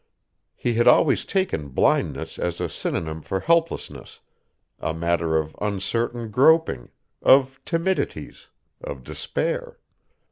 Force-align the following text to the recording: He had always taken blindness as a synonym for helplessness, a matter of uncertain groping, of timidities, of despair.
He 0.55 0.73
had 0.73 0.87
always 0.87 1.25
taken 1.25 1.67
blindness 1.69 2.39
as 2.39 2.59
a 2.59 2.67
synonym 2.67 3.21
for 3.21 3.39
helplessness, 3.41 4.19
a 4.79 4.95
matter 4.95 5.37
of 5.37 5.55
uncertain 5.61 6.31
groping, 6.31 6.89
of 7.21 7.63
timidities, 7.65 8.47
of 8.83 9.03
despair. 9.03 9.77